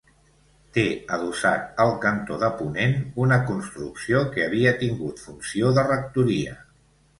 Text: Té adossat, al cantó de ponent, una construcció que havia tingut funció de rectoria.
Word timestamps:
Té 0.77 0.85
adossat, 1.17 1.67
al 1.85 1.93
cantó 2.05 2.39
de 2.45 2.49
ponent, 2.63 2.97
una 3.27 3.39
construcció 3.51 4.25
que 4.33 4.49
havia 4.49 4.75
tingut 4.83 5.25
funció 5.29 5.73
de 5.79 5.87
rectoria. 5.93 6.61